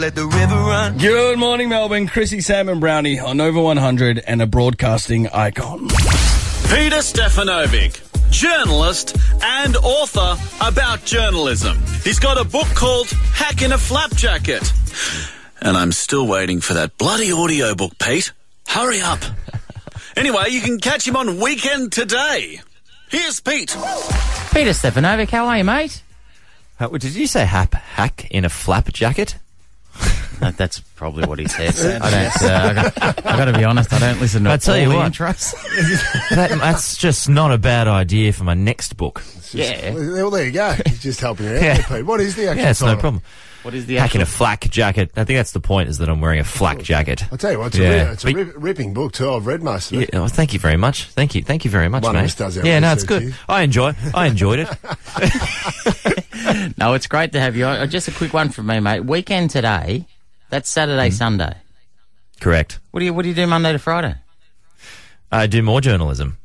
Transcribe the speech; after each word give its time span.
Let 0.00 0.14
the 0.14 0.24
river 0.24 0.54
run. 0.54 0.96
Good 0.96 1.38
morning, 1.38 1.68
Melbourne. 1.68 2.08
Chrissie 2.08 2.40
Salmon 2.40 2.80
Browny 2.80 3.18
on 3.18 3.36
Nova 3.36 3.60
100 3.60 4.22
and 4.26 4.40
a 4.40 4.46
broadcasting 4.46 5.28
icon. 5.28 5.88
Peter 6.70 7.02
Stefanovic, 7.02 8.30
journalist 8.30 9.14
and 9.42 9.76
author 9.76 10.42
about 10.66 11.04
journalism. 11.04 11.78
He's 12.02 12.18
got 12.18 12.40
a 12.40 12.44
book 12.44 12.68
called 12.68 13.10
Hack 13.10 13.60
in 13.60 13.72
a 13.72 13.76
Flapjacket. 13.76 14.72
And 15.60 15.76
I'm 15.76 15.92
still 15.92 16.26
waiting 16.26 16.62
for 16.62 16.72
that 16.72 16.96
bloody 16.96 17.30
audiobook, 17.30 17.98
Pete. 17.98 18.32
Hurry 18.68 19.02
up. 19.02 19.20
anyway, 20.16 20.44
you 20.48 20.62
can 20.62 20.80
catch 20.80 21.06
him 21.06 21.16
on 21.16 21.38
Weekend 21.38 21.92
Today. 21.92 22.62
Here's 23.10 23.40
Pete. 23.40 23.76
Peter 24.54 24.70
Stefanovic, 24.70 25.28
how 25.28 25.44
are 25.44 25.58
you, 25.58 25.64
mate? 25.64 26.02
Uh, 26.78 26.88
did 26.88 27.14
you 27.14 27.26
say 27.26 27.44
hap, 27.44 27.74
hack 27.74 28.30
in 28.30 28.46
a 28.46 28.48
flap 28.48 28.90
jacket? 28.94 29.36
That- 30.40 30.56
That's 30.56 30.80
probably 30.80 31.26
what 31.26 31.38
he 31.38 31.46
said. 31.48 32.00
I 32.02 32.10
don't. 32.10 32.42
Uh, 32.42 32.50
I, 32.50 32.74
got, 32.74 33.26
I 33.26 33.36
got 33.36 33.44
to 33.46 33.52
be 33.58 33.64
honest. 33.64 33.92
I 33.92 33.98
don't 33.98 34.20
listen 34.20 34.44
to 34.44 34.52
I 34.52 34.56
tell 34.56 34.74
all 34.74 34.80
you 34.80 34.88
the 34.88 34.96
what. 34.96 35.12
intros. 35.12 35.54
That, 36.36 36.50
that's 36.58 36.96
just 36.96 37.28
not 37.28 37.52
a 37.52 37.58
bad 37.58 37.88
idea 37.88 38.32
for 38.32 38.44
my 38.44 38.54
next 38.54 38.96
book. 38.96 39.22
yeah. 39.52 39.92
Well, 39.92 40.30
there 40.30 40.46
you 40.46 40.52
go. 40.52 40.74
Just 41.00 41.20
helping 41.20 41.46
you 41.46 41.56
out, 41.56 41.62
Yeah. 41.62 41.86
Pete. 41.86 42.06
What 42.06 42.20
is 42.20 42.36
the 42.36 42.48
actual 42.48 42.62
Yeah, 42.62 42.70
it's 42.70 42.80
no 42.82 42.96
problem. 42.96 43.22
What 43.62 43.74
is 43.74 43.84
the 43.84 43.96
Hack 43.96 44.14
in 44.14 44.22
actual? 44.22 44.34
a 44.34 44.38
flak 44.38 44.60
jacket. 44.70 45.10
I 45.16 45.24
think 45.24 45.36
that's 45.38 45.52
the 45.52 45.60
point, 45.60 45.90
is 45.90 45.98
that 45.98 46.08
I'm 46.08 46.22
wearing 46.22 46.40
a 46.40 46.44
flak 46.44 46.82
jacket. 46.82 47.24
I'll 47.30 47.36
tell 47.36 47.52
you 47.52 47.58
what, 47.58 47.66
it's, 47.68 47.76
Yeah. 47.76 48.08
a, 48.08 48.12
it's 48.12 48.24
a 48.24 48.32
rip, 48.32 48.54
ripping 48.56 48.94
book 48.94 49.12
too. 49.12 49.30
I've 49.30 49.46
read 49.46 49.62
most 49.62 49.92
of 49.92 49.98
Yeah, 49.98 50.04
it. 50.04 50.14
oh, 50.14 50.28
thank 50.28 50.54
you 50.54 50.58
very 50.58 50.78
much. 50.78 51.04
Thank 51.08 51.34
you. 51.34 51.42
Thank 51.42 51.66
you 51.66 51.70
very 51.70 51.90
much, 51.90 52.02
One 52.04 52.16
of 52.16 52.22
mate. 52.22 52.26
us 52.26 52.34
does 52.36 52.56
our 52.56 52.64
yeah, 52.64 52.78
no, 52.78 52.92
it's 52.92 53.04
good. 53.04 53.20
here. 53.22 53.34
I 53.50 53.60
enjoy. 53.62 53.92
I 54.14 54.26
enjoyed 54.28 54.60
it. 54.60 54.68
No, 56.78 56.94
it's 56.94 57.06
great 57.06 57.32
to 57.32 57.40
have 57.40 57.56
you. 57.56 57.66
Uh, 57.66 57.86
Just 57.86 58.08
a 58.08 58.12
quick 58.12 58.32
one 58.32 58.48
from 58.48 58.66
me, 58.66 58.80
mate. 58.80 59.00
Weekend 59.04 59.50
today. 59.50 60.06
That's 60.50 60.68
Saturday, 60.68 61.08
Mm-hmm. 61.08 61.16
Sunday. 61.16 61.56
Correct. 62.40 62.78
What 62.90 63.00
do 63.00 63.06
you 63.06 63.14
What 63.14 63.22
do 63.22 63.28
you 63.28 63.34
do 63.34 63.46
Monday 63.46 63.72
to 63.72 63.78
Friday? 63.78 64.14
I 65.32 65.46
do 65.46 65.62
more 65.62 65.80
journalism. 65.80 66.38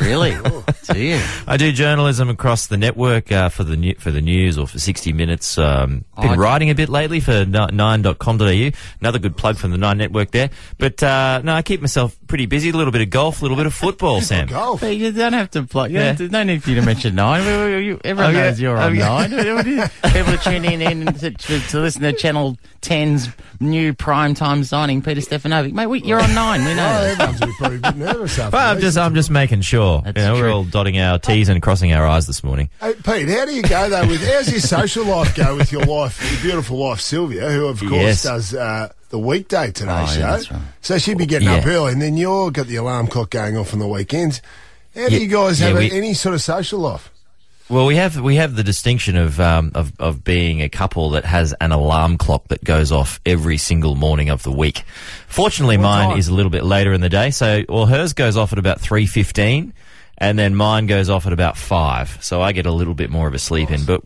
Really? 0.00 0.32
you? 0.96 1.20
I 1.46 1.56
do 1.56 1.72
journalism 1.72 2.28
across 2.28 2.66
the 2.68 2.76
network 2.76 3.32
uh, 3.32 3.48
for 3.48 3.64
the 3.64 3.76
new, 3.76 3.94
for 3.98 4.10
the 4.10 4.20
news 4.20 4.56
or 4.58 4.66
for 4.66 4.78
60 4.78 5.12
Minutes. 5.12 5.58
Um, 5.58 6.04
been 6.20 6.30
Oh, 6.32 6.34
writing 6.36 6.70
a 6.70 6.74
bit 6.74 6.88
lately 6.88 7.20
for 7.20 7.44
ni- 7.44 7.52
9.com.au. 8.12 8.70
Another 9.00 9.18
good 9.18 9.36
plug 9.36 9.56
from 9.56 9.70
the 9.70 9.78
Nine 9.78 9.98
Network 9.98 10.30
there. 10.30 10.50
But 10.78 11.02
uh, 11.02 11.40
no, 11.44 11.54
I 11.54 11.62
keep 11.62 11.80
myself 11.80 12.16
pretty 12.26 12.46
busy. 12.46 12.70
A 12.70 12.72
little 12.72 12.92
bit 12.92 13.00
of 13.02 13.10
golf, 13.10 13.40
a 13.40 13.44
little 13.44 13.56
bit 13.56 13.66
of 13.66 13.74
football, 13.74 14.20
Sam. 14.20 14.46
Golf. 14.48 14.80
But 14.80 14.96
you 14.96 15.12
don't 15.12 15.32
have 15.32 15.50
to 15.52 15.62
plug. 15.64 15.90
Yeah. 15.90 16.16
Yeah. 16.18 16.26
No 16.28 16.42
need 16.42 16.62
for 16.62 16.70
you 16.70 16.76
to 16.76 16.82
mention 16.82 17.14
nine. 17.14 17.44
We- 17.44 17.74
we- 17.76 17.84
you- 17.86 18.00
Everyone 18.04 18.34
Oh, 18.34 18.38
yeah. 18.38 18.44
knows 18.48 18.60
you're 18.60 18.76
Oh, 18.78 18.82
on 18.86 18.94
yeah. 18.94 19.08
nine. 19.26 19.54
What 19.56 19.64
do 19.64 19.70
you- 19.70 19.84
People 20.12 20.34
are 20.34 20.36
tuning 20.38 20.80
in 20.80 21.06
to, 21.06 21.30
to, 21.30 21.60
to 21.60 21.80
listen 21.80 22.02
to 22.02 22.12
Channel 22.12 22.56
10's 22.82 23.28
new 23.60 23.92
prime 23.94 24.34
time 24.34 24.62
signing, 24.64 25.02
Peter 25.02 25.20
Stefanovic. 25.20 25.72
Mate, 25.72 25.86
we, 25.86 26.02
you're 26.02 26.20
on 26.20 26.34
nine. 26.34 26.64
We 26.64 26.74
know. 26.74 26.86
Oh, 26.88 27.04
that. 27.04 27.20
everyone's 27.20 27.40
be 27.40 27.52
probably 27.58 27.76
a 27.78 27.80
bit 27.80 27.96
nervous 27.96 28.38
after 28.38 28.56
Well, 28.56 28.70
I'm 28.74 28.80
just 28.80 28.98
I'm 28.98 29.14
just 29.14 29.30
making 29.30 29.62
sure. 29.62 30.02
That's 30.02 30.16
you 30.18 30.22
know, 30.24 30.34
we're 30.34 30.50
all 30.50 30.64
dotting 30.78 30.98
our 31.00 31.18
T's 31.18 31.48
and 31.48 31.60
crossing 31.60 31.92
our 31.92 32.06
I's 32.06 32.28
this 32.28 32.44
morning. 32.44 32.70
Hey, 32.80 32.94
Pete, 32.94 33.28
how 33.28 33.44
do 33.46 33.52
you 33.52 33.62
go 33.62 33.88
though 33.88 34.06
with 34.06 34.24
how's 34.24 34.48
your 34.48 34.60
social 34.60 35.04
life 35.04 35.34
go 35.34 35.56
with 35.56 35.72
your 35.72 35.84
wife, 35.86 36.22
your 36.34 36.40
beautiful 36.52 36.78
wife 36.78 37.00
Sylvia, 37.00 37.50
who 37.50 37.66
of 37.66 37.80
course 37.80 37.90
Yes. 37.92 38.22
does 38.22 38.54
uh, 38.54 38.92
the 39.10 39.18
weekday 39.18 39.72
Today 39.72 39.90
Oh, 39.90 39.94
yeah, 39.94 40.06
show. 40.06 40.20
that's 40.20 40.52
right. 40.52 40.62
So 40.80 40.98
she'd 40.98 41.18
be 41.18 41.26
getting 41.26 41.48
up 41.48 41.64
Yeah. 41.64 41.72
early, 41.72 41.92
and 41.94 42.00
then 42.00 42.16
you're 42.16 42.52
got 42.52 42.68
the 42.68 42.76
alarm 42.76 43.08
clock 43.08 43.30
going 43.30 43.56
off 43.56 43.72
on 43.72 43.80
the 43.80 43.88
weekends. 43.88 44.40
How 44.94 45.08
do 45.08 45.14
Yeah, 45.14 45.20
you 45.20 45.26
guys 45.26 45.60
yeah, 45.60 45.68
have 45.68 45.78
we- 45.78 45.90
any 45.90 46.14
sort 46.14 46.36
of 46.36 46.42
social 46.42 46.78
life? 46.78 47.10
Well, 47.68 47.84
we 47.84 47.96
have 47.96 48.16
we 48.20 48.36
have 48.36 48.54
the 48.54 48.62
distinction 48.64 49.16
of 49.16 49.38
um, 49.40 49.72
of 49.74 49.92
of 49.98 50.22
being 50.24 50.62
a 50.62 50.68
couple 50.70 51.10
that 51.10 51.24
has 51.26 51.52
an 51.60 51.70
alarm 51.72 52.16
clock 52.18 52.48
that 52.48 52.62
goes 52.64 52.92
off 52.92 53.20
every 53.26 53.58
single 53.58 53.94
morning 53.96 54.30
of 54.30 54.42
the 54.44 54.52
week. 54.52 54.84
Fortunately, 55.26 55.76
What 55.76 55.82
mine 55.82 56.08
time? 56.10 56.18
is 56.18 56.28
a 56.28 56.34
little 56.34 56.50
bit 56.50 56.64
later 56.64 56.92
in 56.94 57.00
the 57.02 57.10
day. 57.10 57.30
So, 57.30 57.64
well, 57.68 57.84
hers 57.86 58.12
goes 58.14 58.36
off 58.38 58.52
at 58.54 58.58
about 58.58 58.80
three 58.80 59.04
fifteen, 59.04 59.74
and 60.20 60.38
then 60.38 60.54
mine 60.54 60.86
goes 60.86 61.08
off 61.08 61.26
at 61.26 61.32
about 61.32 61.56
five. 61.56 62.18
So 62.20 62.42
I 62.42 62.52
get 62.52 62.66
a 62.66 62.72
little 62.72 62.94
bit 62.94 63.08
more 63.10 63.26
of 63.28 63.34
a 63.34 63.38
sleep 63.38 63.70
in. 63.70 63.84
But 63.84 64.02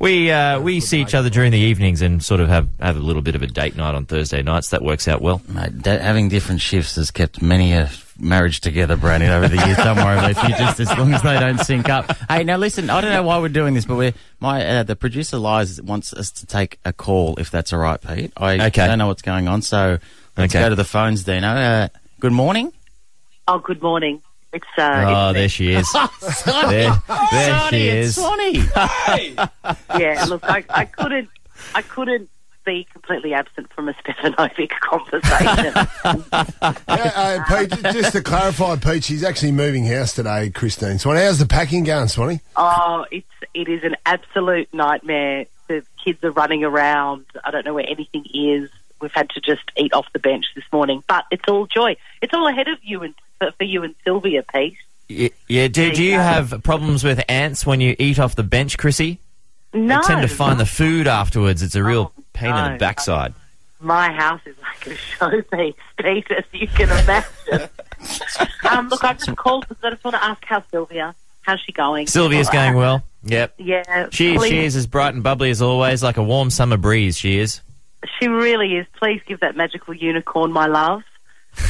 we 0.00 0.30
uh, 0.30 0.60
we 0.60 0.80
see 0.80 1.00
each 1.02 1.14
other 1.14 1.28
during 1.28 1.52
the 1.52 1.58
evenings 1.58 2.02
and 2.02 2.22
sort 2.24 2.40
of 2.40 2.48
have 2.48 2.68
have 2.80 2.96
a 2.96 3.00
little 3.00 3.22
bit 3.22 3.34
of 3.34 3.42
a 3.42 3.46
date 3.46 3.76
night 3.76 3.94
on 3.94 4.06
Thursday 4.06 4.42
nights. 4.42 4.70
That 4.70 4.82
works 4.82 5.08
out 5.08 5.20
well. 5.20 5.42
Mate, 5.48 5.82
da- 5.82 5.98
having 5.98 6.28
different 6.28 6.60
shifts 6.60 6.94
has 6.96 7.10
kept 7.10 7.42
many 7.42 7.72
a 7.72 7.90
marriage 8.18 8.60
together, 8.62 8.96
Brandon, 8.96 9.28
over 9.28 9.46
the 9.48 9.56
years. 9.66 9.76
Don't 9.76 9.96
worry 9.98 10.16
about 10.16 10.48
you, 10.48 10.54
just 10.56 10.80
as 10.80 10.88
long 10.96 11.12
as 11.12 11.20
they 11.22 11.38
don't 11.38 11.58
sync 11.58 11.88
up. 11.90 12.16
Hey, 12.30 12.44
now 12.44 12.56
listen, 12.56 12.88
I 12.88 13.02
don't 13.02 13.10
know 13.12 13.22
why 13.24 13.38
we're 13.40 13.50
doing 13.50 13.74
this, 13.74 13.84
but 13.84 13.96
we're, 13.96 14.14
my, 14.40 14.64
uh, 14.64 14.82
the 14.84 14.96
producer 14.96 15.36
Lies 15.36 15.82
wants 15.82 16.14
us 16.14 16.30
to 16.30 16.46
take 16.46 16.78
a 16.86 16.94
call, 16.94 17.36
if 17.38 17.50
that's 17.50 17.74
all 17.74 17.78
right, 17.78 18.00
Pete. 18.00 18.32
I 18.38 18.54
Okay. 18.68 18.86
don't 18.86 18.96
know 18.96 19.08
what's 19.08 19.20
going 19.20 19.48
on, 19.48 19.60
so 19.60 19.98
let's 20.34 20.54
Okay. 20.54 20.64
go 20.64 20.70
to 20.70 20.74
the 20.76 20.84
phones, 20.84 21.24
Dino. 21.24 21.46
Uh, 21.46 21.88
good 22.18 22.32
morning. 22.32 22.72
Oh, 23.48 23.58
good 23.58 23.82
morning. 23.82 24.22
It's 24.56 24.66
uh, 24.78 25.04
Oh, 25.06 25.28
it's 25.30 25.34
there 25.38 25.48
she 25.48 25.72
is. 25.72 25.92
there, 26.56 27.02
there 27.32 27.60
she 27.70 27.70
Sonny, 27.70 27.88
it's 27.88 28.08
is. 28.08 28.14
Sonny. 28.16 28.58
yeah. 29.98 30.24
Look, 30.28 30.42
I, 30.44 30.64
I 30.70 30.84
couldn't, 30.86 31.28
I 31.74 31.82
couldn't 31.82 32.28
be 32.64 32.86
completely 32.92 33.32
absent 33.32 33.72
from 33.72 33.88
a 33.88 33.92
Stefanovic 33.94 34.70
conversation. 34.80 35.86
Yeah, 36.88 37.12
uh, 37.14 37.44
Pete, 37.66 37.82
just 37.92 38.12
to 38.12 38.22
clarify, 38.22 38.76
Pete, 38.76 39.04
she's 39.04 39.22
actually 39.22 39.52
moving 39.52 39.84
house 39.84 40.14
today, 40.14 40.50
Christine. 40.50 40.98
Swanee, 40.98 41.20
how's 41.20 41.38
the 41.38 41.46
packing 41.46 41.84
going, 41.84 42.08
Swanee? 42.08 42.40
oh, 42.56 43.04
it's 43.10 43.26
it 43.54 43.68
is 43.68 43.84
an 43.84 43.94
absolute 44.04 44.72
nightmare. 44.74 45.46
The 45.68 45.84
kids 46.04 46.22
are 46.24 46.30
running 46.32 46.62
around. 46.64 47.24
I 47.44 47.50
don't 47.50 47.64
know 47.64 47.74
where 47.74 47.88
anything 47.88 48.24
is. 48.34 48.70
We've 49.00 49.12
had 49.12 49.30
to 49.30 49.40
just 49.40 49.62
eat 49.76 49.92
off 49.92 50.06
the 50.12 50.18
bench 50.18 50.46
this 50.54 50.64
morning, 50.72 51.02
but 51.06 51.24
it's 51.30 51.44
all 51.48 51.66
joy. 51.66 51.96
It's 52.22 52.32
all 52.34 52.46
ahead 52.48 52.68
of 52.68 52.78
you 52.82 53.02
and 53.02 53.14
for, 53.38 53.50
for 53.52 53.64
you 53.64 53.82
and 53.82 53.94
Sylvia, 54.04 54.42
Pete. 54.42 54.76
Y- 55.10 55.30
Yeah, 55.48 55.68
do, 55.68 55.92
do 55.92 56.02
you 56.02 56.14
have 56.14 56.62
problems 56.64 57.04
with 57.04 57.22
ants 57.28 57.64
when 57.66 57.80
you 57.80 57.94
eat 57.98 58.18
off 58.18 58.34
the 58.36 58.42
bench, 58.42 58.78
Chrissie? 58.78 59.18
No, 59.74 59.98
I 59.98 60.02
tend 60.02 60.22
to 60.22 60.28
find 60.34 60.58
the 60.58 60.64
food 60.66 61.06
afterwards. 61.06 61.62
It's 61.62 61.74
a 61.74 61.84
real 61.84 62.12
Oh, 62.16 62.22
pain 62.32 62.54
in 62.56 62.72
the 62.72 62.78
backside. 62.78 63.34
my 63.80 64.10
house 64.12 64.40
is 64.46 64.56
like 64.62 64.86
a 64.86 64.90
showpiece, 64.98 65.74
Pete, 66.00 66.30
as 66.30 66.44
you 66.52 66.66
can 66.68 66.88
imagine. 66.90 67.68
um, 68.70 68.88
look, 68.88 69.04
I 69.04 69.12
just 69.12 69.36
called 69.36 69.66
because 69.68 69.84
I 69.84 69.90
just 69.90 70.04
want 70.04 70.14
to 70.16 70.24
ask 70.24 70.42
how 70.44 70.62
Sylvia, 70.70 71.14
how's 71.42 71.60
she 71.60 71.72
going? 71.72 72.06
Sylvia's 72.06 72.48
going 72.48 72.74
well. 72.74 73.02
Yep. 73.24 73.54
Yeah, 73.58 74.08
She, 74.10 74.36
please- 74.36 74.48
she 74.50 74.64
is 74.64 74.76
as 74.76 74.86
bright 74.86 75.12
and 75.14 75.22
bubbly 75.22 75.50
as 75.50 75.60
always, 75.60 76.02
like 76.02 76.16
a 76.16 76.22
warm 76.22 76.48
summer 76.50 76.76
breeze, 76.76 77.18
she 77.18 77.38
is. 77.38 77.60
She 78.18 78.28
really 78.28 78.76
is. 78.76 78.86
Please 78.98 79.20
give 79.26 79.40
that 79.40 79.56
magical 79.56 79.94
unicorn 79.94 80.52
my 80.52 80.66
love. 80.66 81.02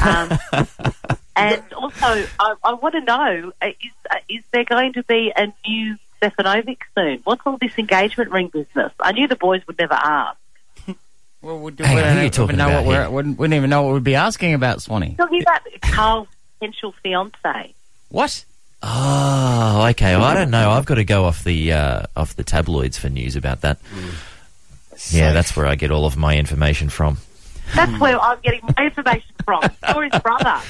Um, 0.04 0.38
and 1.36 1.62
also, 1.72 2.26
I, 2.40 2.54
I 2.64 2.74
want 2.74 2.94
to 2.94 3.00
know: 3.00 3.52
uh, 3.62 3.66
is 3.66 3.92
uh, 4.10 4.16
is 4.28 4.42
there 4.52 4.64
going 4.64 4.92
to 4.94 5.02
be 5.04 5.32
a 5.36 5.52
new 5.66 5.96
Stefanovic 6.20 6.78
soon? 6.94 7.20
What's 7.24 7.42
all 7.46 7.58
this 7.60 7.78
engagement 7.78 8.30
ring 8.30 8.48
business? 8.48 8.92
I 9.00 9.12
knew 9.12 9.28
the 9.28 9.36
boys 9.36 9.66
would 9.66 9.78
never 9.78 9.94
ask. 9.94 10.38
Well, 11.42 11.60
we, 11.60 11.72
Hang 11.78 11.94
we 11.96 12.02
on, 12.02 12.08
who 12.08 12.08
don't 12.08 12.08
are 12.08 12.12
you 12.12 12.18
even 12.20 12.30
talking 12.32 12.56
know 12.56 12.66
about 12.66 12.84
what 12.84 12.88
we're, 12.88 13.02
here? 13.02 13.10
we 13.10 13.32
wouldn't 13.34 13.54
even 13.54 13.70
know 13.70 13.82
what 13.82 13.94
we'd 13.94 14.02
be 14.02 14.16
asking 14.16 14.54
about, 14.54 14.82
Swanee. 14.82 15.14
Talking 15.16 15.42
about 15.42 15.60
Karl's 15.82 16.28
potential 16.58 16.92
fiance. 17.02 17.74
What? 18.08 18.44
Oh, 18.82 19.86
okay. 19.90 20.16
Well, 20.16 20.24
I 20.24 20.34
don't 20.34 20.50
know. 20.50 20.70
I've 20.70 20.86
got 20.86 20.96
to 20.96 21.04
go 21.04 21.24
off 21.24 21.44
the 21.44 21.72
uh, 21.72 22.02
off 22.16 22.34
the 22.34 22.44
tabloids 22.44 22.98
for 22.98 23.08
news 23.08 23.36
about 23.36 23.60
that. 23.60 23.78
Yeah, 25.10 25.32
that's 25.32 25.56
where 25.56 25.66
I 25.66 25.74
get 25.74 25.90
all 25.90 26.06
of 26.06 26.16
my 26.16 26.36
information 26.36 26.88
from. 26.88 27.18
That's 27.74 27.98
where 28.00 28.20
I'm 28.20 28.38
getting 28.42 28.60
my 28.76 28.84
information 28.86 29.34
from. 29.44 29.62
Or 29.94 30.04
his 30.04 30.20
brother. 30.22 30.60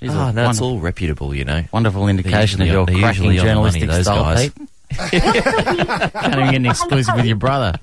Jeez, 0.00 0.10
Oh, 0.10 0.28
a 0.28 0.32
no, 0.32 0.50
it's 0.50 0.60
all 0.60 0.80
reputable, 0.80 1.34
you 1.34 1.44
know. 1.44 1.64
wonderful 1.72 2.08
indication 2.08 2.60
of 2.62 2.66
usually- 2.66 2.70
your 2.70 2.86
they're 2.86 2.98
cracking 2.98 3.24
usually 3.24 3.38
on 3.40 3.46
the 3.46 3.54
money, 3.62 3.80
journalistic 3.80 3.88
those 3.90 4.04
style, 4.04 4.22
guys. 4.34 4.50
Pete. 4.50 4.68
Can't 5.22 6.34
even 6.34 6.46
get 6.46 6.54
an 6.56 6.66
exclusive 6.66 7.14
with 7.16 7.24
your 7.26 7.36
brother. 7.36 7.74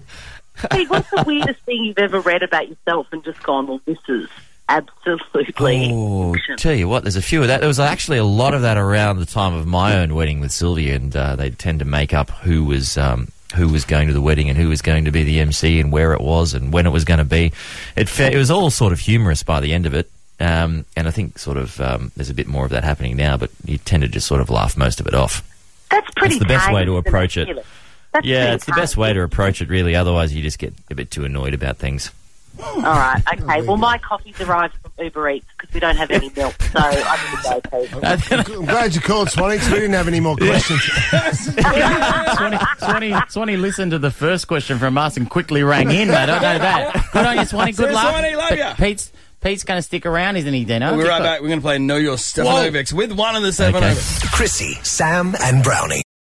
Pete, 0.71 0.89
what's 0.89 1.09
the 1.09 1.23
weirdest 1.25 1.59
thing 1.61 1.83
you've 1.85 1.97
ever 1.97 2.19
read 2.19 2.43
about 2.43 2.67
yourself 2.69 3.07
and 3.11 3.23
just 3.23 3.41
gone, 3.43 3.67
well, 3.67 3.81
this 3.85 3.97
is 4.07 4.27
absolutely. 4.69 5.89
Oh, 5.91 6.35
tell 6.57 6.73
you 6.75 6.87
what, 6.87 7.03
there's 7.03 7.15
a 7.15 7.21
few 7.21 7.41
of 7.41 7.47
that. 7.47 7.59
There 7.59 7.67
was 7.67 7.79
actually 7.79 8.17
a 8.19 8.23
lot 8.23 8.53
of 8.53 8.61
that 8.61 8.77
around 8.77 9.19
the 9.19 9.25
time 9.25 9.53
of 9.53 9.65
my 9.65 9.97
own 9.97 10.13
wedding 10.15 10.39
with 10.39 10.51
Sylvia, 10.51 10.95
and 10.95 11.15
uh, 11.15 11.35
they 11.35 11.49
tend 11.49 11.79
to 11.79 11.85
make 11.85 12.13
up 12.13 12.29
who 12.29 12.63
was 12.65 12.97
um, 12.97 13.29
who 13.51 13.69
was 13.69 13.85
going 13.85 14.07
to 14.07 14.13
the 14.13 14.21
wedding 14.21 14.49
and 14.49 14.57
who 14.57 14.69
was 14.69 14.81
going 14.81 15.05
to 15.05 15.11
be 15.11 15.23
the 15.23 15.39
MC 15.39 15.79
and 15.79 15.91
where 15.91 16.13
it 16.13 16.21
was 16.21 16.53
and 16.53 16.71
when 16.71 16.85
it 16.85 16.91
was 16.91 17.05
going 17.05 17.17
to 17.19 17.25
be. 17.25 17.51
It 17.95 18.09
fe- 18.09 18.33
it 18.33 18.37
was 18.37 18.51
all 18.51 18.69
sort 18.69 18.93
of 18.93 18.99
humorous 18.99 19.43
by 19.43 19.59
the 19.59 19.73
end 19.73 19.85
of 19.85 19.93
it. 19.93 20.09
Um, 20.39 20.85
and 20.95 21.07
I 21.07 21.11
think 21.11 21.37
sort 21.37 21.57
of 21.57 21.79
um, 21.79 22.11
there's 22.15 22.29
a 22.31 22.33
bit 22.33 22.47
more 22.47 22.65
of 22.65 22.71
that 22.71 22.83
happening 22.83 23.15
now, 23.15 23.37
but 23.37 23.51
you 23.63 23.77
tend 23.77 24.01
to 24.01 24.09
just 24.09 24.25
sort 24.27 24.41
of 24.41 24.49
laugh 24.49 24.75
most 24.75 24.99
of 24.99 25.05
it 25.07 25.13
off. 25.13 25.47
That's 25.91 26.09
pretty 26.15 26.39
the 26.39 26.45
best 26.45 26.71
way 26.71 26.85
to 26.85 26.97
approach 26.97 27.37
it. 27.37 27.47
That's 28.13 28.25
yeah, 28.25 28.53
it's 28.53 28.65
the 28.65 28.73
best 28.73 28.97
way 28.97 29.13
to 29.13 29.21
approach 29.21 29.61
it, 29.61 29.69
really. 29.69 29.95
Otherwise, 29.95 30.33
you 30.33 30.41
just 30.41 30.57
get 30.59 30.73
a 30.89 30.95
bit 30.95 31.11
too 31.11 31.25
annoyed 31.25 31.53
about 31.53 31.77
things. 31.77 32.11
All 32.59 32.81
right. 32.83 33.21
Okay. 33.41 33.61
Well, 33.61 33.77
my 33.77 33.97
coffee's 33.97 34.39
arrived 34.41 34.75
from 34.81 34.91
Uber 35.03 35.29
Eats 35.31 35.45
because 35.57 35.73
we 35.73 35.79
don't 35.79 35.95
have 35.97 36.11
any 36.11 36.29
milk, 36.35 36.61
so 36.61 36.79
I'm 36.79 36.91
going 37.41 37.61
to 37.61 37.69
go, 37.69 37.87
Pete. 38.31 38.49
I'm 38.49 38.65
glad 38.65 38.93
you 38.95 39.01
called, 39.01 39.29
Swanee, 39.29 39.57
'cause 39.57 39.69
we 39.69 39.75
didn't 39.75 39.93
have 39.93 40.07
any 40.07 40.19
more 40.19 40.35
questions. 40.35 40.81
Swanee, 41.51 42.57
Swanee, 42.79 43.15
Swanee 43.29 43.57
listened 43.57 43.91
to 43.91 43.99
the 43.99 44.11
first 44.11 44.47
question 44.47 44.77
from 44.79 44.97
us 44.97 45.17
and 45.17 45.29
quickly 45.29 45.63
rang 45.63 45.91
in. 45.91 46.09
I 46.11 46.25
don't 46.25 46.41
know 46.41 46.57
that. 46.59 47.05
Good 47.13 47.25
on 47.25 47.37
you, 47.37 47.45
Swanee. 47.45 47.71
Good 47.71 47.91
luck. 47.93 48.09
Swanee, 48.13 48.35
love 48.35 48.49
But 48.49 48.57
ya. 48.57 48.73
Pete's 48.75 49.11
Pete's 49.41 49.63
going 49.63 49.77
to 49.79 49.81
stick 49.81 50.05
around, 50.05 50.35
isn't 50.37 50.53
he, 50.53 50.65
Dino? 50.65 50.91
We'll 50.95 51.03
be 51.03 51.09
right 51.09 51.21
back. 51.21 51.41
We're 51.41 51.47
going 51.47 51.59
to 51.59 51.63
play 51.65 51.79
Know 51.79 51.97
Your 51.97 52.15
Stefanovics 52.17 52.93
with 52.93 53.11
one 53.11 53.35
of 53.35 53.41
the 53.41 53.49
Stefanovics. 53.49 54.31
Chrissie, 54.31 54.75
Sam, 54.83 55.33
and 55.41 55.63
Browny. 55.63 56.03